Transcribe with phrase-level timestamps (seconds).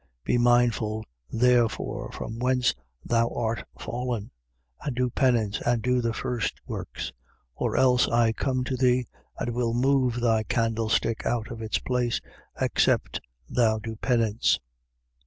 [0.21, 0.23] 2:5.
[0.23, 2.73] Be mindful therefore from whence
[3.05, 4.31] thou art fallen:
[4.83, 7.13] and do penance and do the first works.
[7.53, 9.05] Or else I come to thee
[9.37, 12.19] and will move thy candlestick out of its place,
[12.59, 14.59] except thou do penance.